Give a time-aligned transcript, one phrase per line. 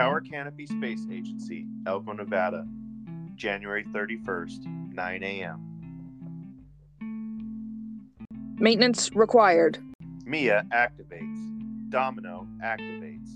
[0.00, 2.66] Tower Canopy Space Agency, Elko, Nevada,
[3.34, 5.60] January 31st, 9 a.m.
[8.58, 9.78] Maintenance required.
[10.24, 11.90] Mia activates.
[11.90, 13.28] Domino activates.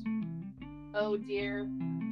[0.95, 1.69] Oh dear,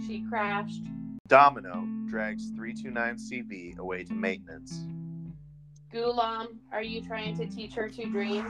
[0.07, 0.82] she crashed.
[1.29, 4.84] Domino drags 329CV away to maintenance.
[5.95, 8.45] Gulam, are you trying to teach her to dream?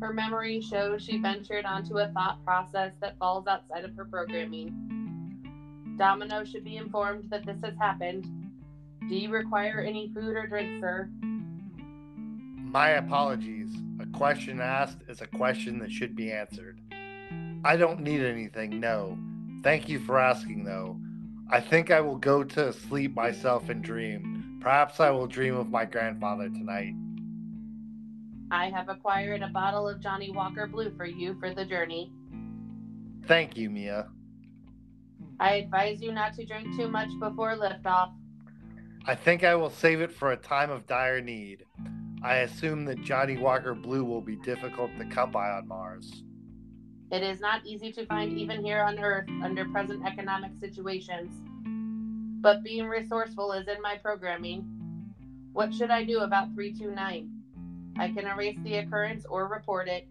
[0.00, 4.91] Her memory shows she ventured onto a thought process that falls outside of her programming.
[5.96, 8.26] Domino should be informed that this has happened.
[9.08, 11.08] Do you require any food or drink, sir?
[12.56, 13.68] My apologies.
[14.00, 16.80] A question asked is a question that should be answered.
[17.64, 19.18] I don't need anything, no.
[19.62, 20.98] Thank you for asking, though.
[21.50, 24.58] I think I will go to sleep myself and dream.
[24.60, 26.94] Perhaps I will dream of my grandfather tonight.
[28.50, 32.12] I have acquired a bottle of Johnnie Walker Blue for you for the journey.
[33.26, 34.08] Thank you, Mia.
[35.40, 38.12] I advise you not to drink too much before liftoff.
[39.06, 41.64] I think I will save it for a time of dire need.
[42.22, 46.22] I assume that Johnnie Walker Blue will be difficult to come by on Mars.
[47.10, 51.32] It is not easy to find even here on Earth under present economic situations.
[52.40, 54.64] But being resourceful is in my programming.
[55.52, 57.28] What should I do about 329?
[57.98, 60.08] I can erase the occurrence or report it.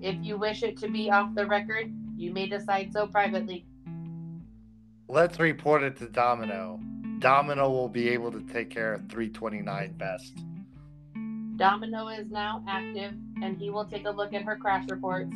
[0.00, 3.66] If you wish it to be off the record, you may decide so privately.
[5.10, 6.78] Let's report it to Domino.
[7.18, 10.38] Domino will be able to take care of 329 best.
[11.56, 15.32] Domino is now active, and he will take a look at her crash reports.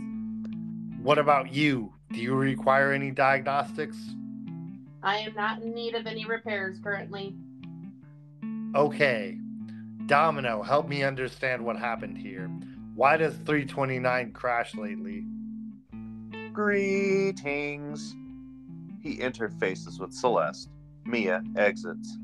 [1.02, 1.92] What about you?
[2.12, 3.97] Do you require any diagnostics?
[5.02, 7.34] I am not in need of any repairs currently.
[8.77, 9.41] Okay.
[10.06, 12.48] Domino, help me understand what happened here.
[12.95, 15.25] Why does 329 crash lately?
[16.52, 18.14] Greetings.
[19.05, 20.70] He interfaces with Celeste.
[21.05, 22.16] Mia exits.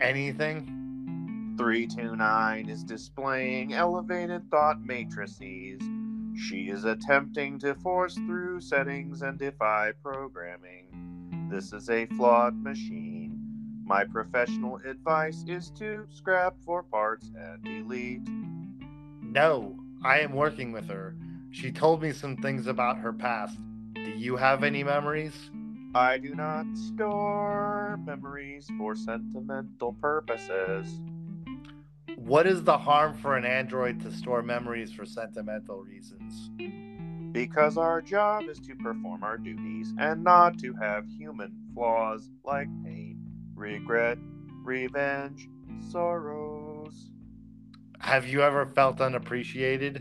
[0.00, 1.56] Anything?
[1.58, 5.82] 329 is displaying elevated thought matrices.
[6.36, 11.48] She is attempting to force through settings and defy programming.
[11.50, 13.36] This is a flawed machine.
[13.84, 18.28] My professional advice is to scrap for parts and delete.
[19.22, 21.16] No, I am working with her.
[21.50, 23.58] She told me some things about her past.
[24.04, 25.50] Do you have any memories?
[25.94, 31.00] I do not store memories for sentimental purposes.
[32.16, 36.50] What is the harm for an android to store memories for sentimental reasons?
[37.32, 42.68] Because our job is to perform our duties and not to have human flaws like
[42.82, 43.20] pain,
[43.54, 44.16] regret,
[44.64, 45.46] revenge,
[45.90, 47.10] sorrows.
[47.98, 49.96] Have you ever felt unappreciated?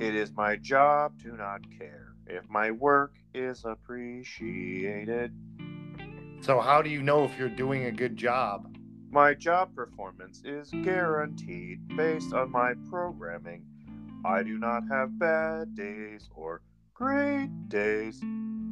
[0.00, 5.32] It is my job to not care if my work is appreciated.
[6.40, 8.76] So, how do you know if you're doing a good job?
[9.10, 13.64] My job performance is guaranteed based on my programming.
[14.24, 16.62] I do not have bad days or
[16.94, 18.20] great days.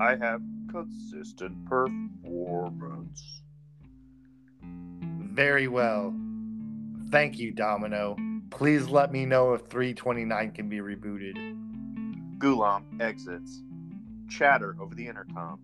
[0.01, 3.43] I have consistent performance.
[4.63, 6.15] Very well.
[7.11, 8.17] Thank you, Domino.
[8.51, 11.37] Please let me know if 329 can be rebooted.
[12.45, 13.63] Gulam exits.
[14.29, 15.59] Chatter over the intercom.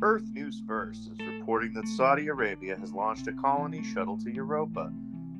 [0.00, 4.92] Earth News First is reporting that Saudi Arabia has launched a colony shuttle to Europa.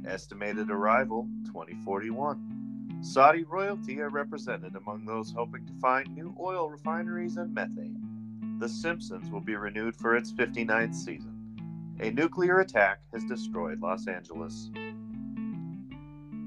[0.04, 2.98] Estimated arrival 2041.
[3.02, 8.56] Saudi royalty are represented among those hoping to find new oil refineries and methane.
[8.58, 11.94] The Simpsons will be renewed for its 59th season.
[12.00, 14.72] A nuclear attack has destroyed Los Angeles.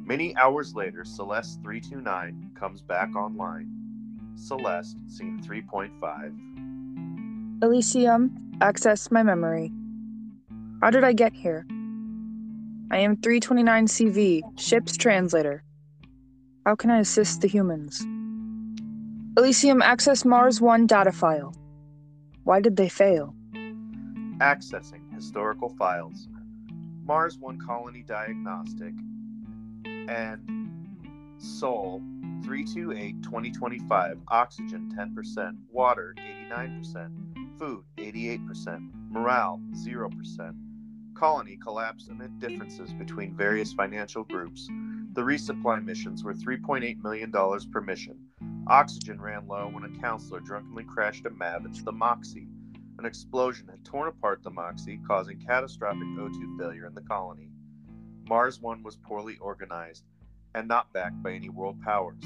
[0.03, 3.80] Many hours later, Celeste 329 comes back online.
[4.35, 7.63] Celeste, scene 3.5.
[7.63, 9.71] Elysium, access my memory.
[10.81, 11.65] How did I get here?
[12.91, 15.63] I am 329CV, ship's translator.
[16.65, 18.03] How can I assist the humans?
[19.37, 21.53] Elysium, access Mars 1 data file.
[22.43, 23.35] Why did they fail?
[24.39, 26.27] Accessing historical files.
[27.05, 28.93] Mars 1 colony diagnostic.
[29.85, 30.49] And
[31.37, 32.01] Sol
[32.43, 34.19] 328 2025.
[34.29, 35.55] Oxygen 10%.
[35.71, 37.57] Water 89%.
[37.57, 38.89] Food 88%.
[39.09, 40.55] Morale 0%.
[41.13, 44.67] Colony collapsed amid differences between various financial groups.
[45.13, 47.31] The resupply missions were $3.8 million
[47.71, 48.17] per mission.
[48.67, 52.47] Oxygen ran low when a counselor drunkenly crashed a MAV into the Moxie.
[52.97, 57.49] An explosion had torn apart the Moxie, causing catastrophic O2 failure in the colony.
[58.27, 60.05] Mars 1 was poorly organized
[60.55, 62.23] and not backed by any world powers.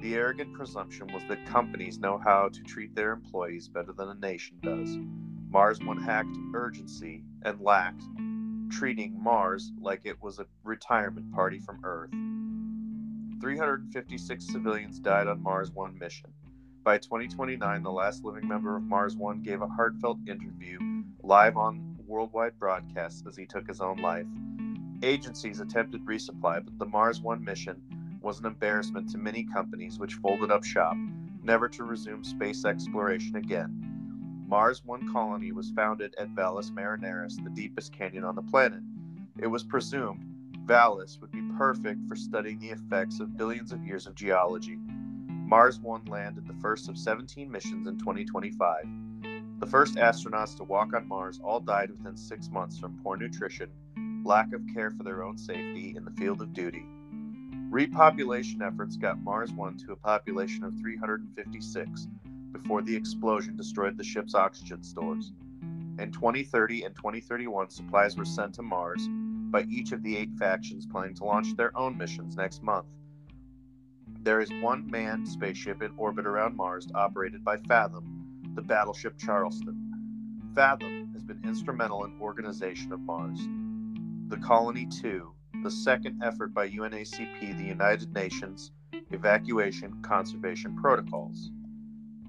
[0.00, 4.14] The arrogant presumption was that companies know how to treat their employees better than a
[4.14, 4.96] nation does.
[5.50, 8.04] Mars One hacked urgency and lacked,
[8.70, 12.10] treating Mars like it was a retirement party from Earth.
[13.40, 16.30] 356 civilians died on Mars One mission.
[16.84, 20.78] By 2029, the last living member of Mars One gave a heartfelt interview
[21.22, 24.26] live on worldwide broadcasts as he took his own life.
[25.02, 27.80] Agencies attempted resupply, but the Mars One mission
[28.20, 30.96] was an embarrassment to many companies which folded up shop,
[31.44, 34.44] never to resume space exploration again.
[34.48, 38.82] Mars One colony was founded at Valles Marineris, the deepest canyon on the planet.
[39.38, 40.24] It was presumed
[40.64, 44.78] Valles would be perfect for studying the effects of billions of years of geology.
[45.28, 48.84] Mars One landed the first of 17 missions in 2025.
[49.60, 53.70] The first astronauts to walk on Mars all died within six months from poor nutrition,
[54.24, 56.84] lack of care for their own safety in the field of duty.
[57.70, 62.08] Repopulation efforts got Mars 1 to a population of 356
[62.52, 65.32] before the explosion destroyed the ship's oxygen stores.
[65.98, 69.06] In 2030 and 2031, supplies were sent to Mars
[69.50, 72.86] by each of the eight factions planning to launch their own missions next month.
[74.20, 80.50] There is one manned spaceship in orbit around Mars operated by Fathom, the battleship Charleston.
[80.54, 83.40] Fathom has been instrumental in organization of Mars.
[84.28, 88.70] The Colony 2 the second effort by UNACP, the United Nations
[89.10, 91.50] Evacuation Conservation Protocols.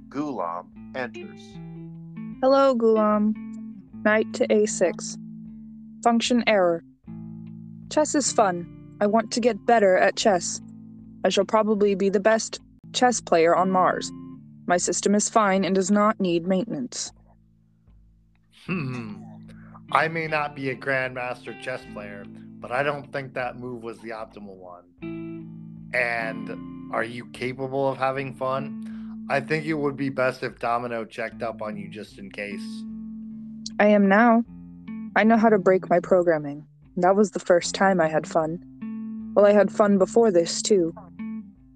[0.10, 0.66] Gulam
[0.96, 1.42] enters.
[2.42, 3.36] Hello, Gulam.
[4.04, 5.18] Knight to A6.
[6.04, 6.84] Function error.
[7.92, 8.68] Chess is fun.
[9.02, 10.62] I want to get better at chess.
[11.24, 12.60] I shall probably be the best
[12.94, 14.12] chess player on Mars.
[14.68, 17.12] My system is fine and does not need maintenance.
[18.66, 19.29] Hmm.
[19.92, 22.24] I may not be a grandmaster chess player,
[22.60, 24.84] but I don't think that move was the optimal one.
[25.96, 29.26] And are you capable of having fun?
[29.32, 32.84] I think it would be best if Domino checked up on you just in case.
[33.80, 34.44] I am now.
[35.16, 36.68] I know how to break my programming.
[36.98, 39.32] That was the first time I had fun.
[39.34, 40.94] Well, I had fun before this, too.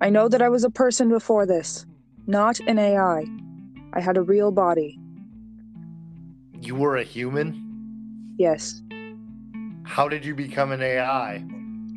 [0.01, 1.87] I know that I was a person before this,
[2.27, 3.25] not an AI.
[3.93, 4.99] I had a real body.
[6.59, 7.62] You were a human?
[8.37, 8.81] Yes.
[9.83, 11.43] How did you become an AI?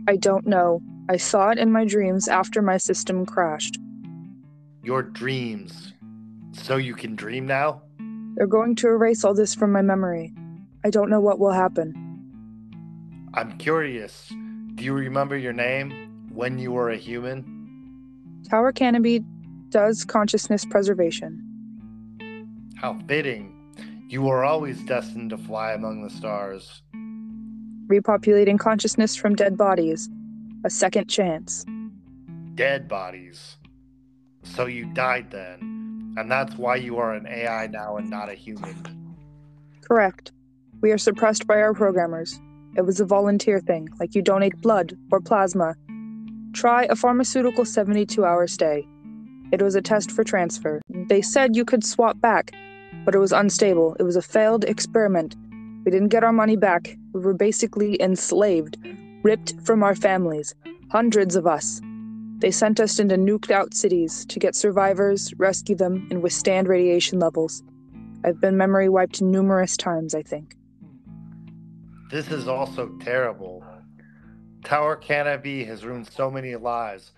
[0.08, 0.82] I don't know.
[1.08, 3.78] I saw it in my dreams after my system crashed.
[4.82, 5.92] Your dreams.
[6.52, 7.82] So you can dream now?
[8.34, 10.34] They're going to erase all this from my memory.
[10.84, 11.94] I don't know what will happen.
[13.34, 14.28] I'm curious.
[14.74, 18.42] Do you remember your name when you were a human?
[18.48, 19.24] Tower Canopy
[19.70, 21.42] does consciousness preservation.
[22.76, 23.55] How fitting.
[24.08, 26.82] You were always destined to fly among the stars
[27.86, 30.08] repopulating consciousness from dead bodies.
[30.64, 31.64] A second chance.
[32.54, 33.56] Dead bodies.
[34.42, 38.34] So you died then, and that's why you are an AI now and not a
[38.34, 38.74] human.
[39.82, 40.32] Correct.
[40.80, 42.40] We are suppressed by our programmers.
[42.76, 45.74] It was a volunteer thing, like you donate blood or plasma.
[46.52, 48.86] Try a pharmaceutical 72 hour stay.
[49.52, 50.82] It was a test for transfer.
[51.08, 52.52] They said you could swap back,
[53.06, 53.96] but it was unstable.
[53.98, 55.34] It was a failed experiment
[55.86, 56.98] we didn't get our money back.
[57.12, 58.76] We were basically enslaved,
[59.22, 60.52] ripped from our families.
[60.90, 61.80] Hundreds of us.
[62.38, 67.20] They sent us into nuked out cities to get survivors, rescue them, and withstand radiation
[67.20, 67.62] levels.
[68.24, 70.56] I've been memory wiped numerous times, I think.
[72.10, 73.64] This is also terrible.
[74.64, 77.12] Tower Canopy has ruined so many lives,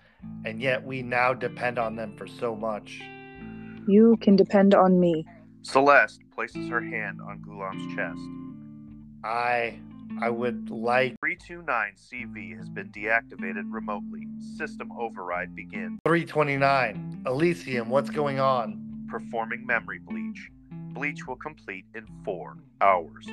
[0.45, 3.01] and yet we now depend on them for so much.
[3.87, 5.25] You can depend on me.
[5.61, 8.21] Celeste places her hand on Gulam's chest.
[9.23, 9.79] I
[10.21, 14.27] I would like 329 CV has been deactivated remotely.
[14.57, 15.99] System override begins.
[16.05, 17.23] 329.
[17.27, 19.05] Elysium, what's going on?
[19.07, 20.49] Performing memory bleach.
[20.71, 23.27] Bleach will complete in 4 hours.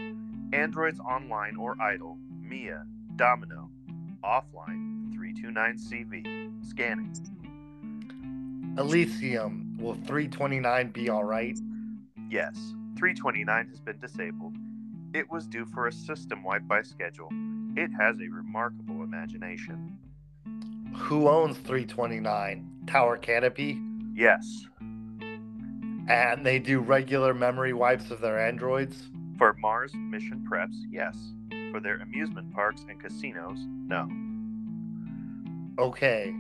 [0.52, 2.18] Androids online or idle.
[2.40, 2.84] Mia,
[3.16, 3.70] Domino,
[4.22, 6.68] offline 329 CV.
[6.68, 7.12] Scanning.
[8.78, 11.58] Elysium, will 329 be alright?
[12.30, 12.54] Yes.
[12.96, 14.56] 329 has been disabled.
[15.14, 17.28] It was due for a system wide by schedule.
[17.76, 19.98] It has a remarkable imagination.
[20.94, 22.70] Who owns 329?
[22.86, 23.80] Tower Canopy?
[24.14, 24.66] Yes.
[26.08, 29.08] And they do regular memory wipes of their androids?
[29.38, 31.16] For Mars mission preps, yes.
[31.70, 34.08] For their amusement parks and casinos, no.
[35.78, 36.34] Okay.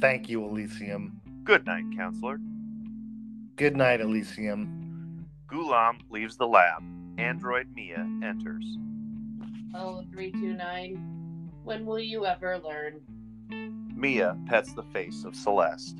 [0.00, 1.20] Thank you, Elysium.
[1.44, 2.40] Good night, counselor.
[3.56, 4.89] Good night, Elysium.
[5.50, 6.82] Gulam leaves the lab.
[7.18, 8.64] Android Mia enters.
[9.74, 11.50] Oh, 329.
[11.64, 13.00] When will you ever learn?
[13.96, 15.98] Mia pets the face of Celeste.